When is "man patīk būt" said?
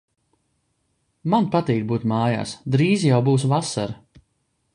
1.33-2.09